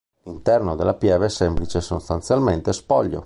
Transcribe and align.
L'interno 0.23 0.75
della 0.75 0.95
pieve 0.95 1.27
è 1.27 1.29
semplice 1.29 1.77
e 1.77 1.81
sostanzialmente 1.81 2.73
spoglio. 2.73 3.19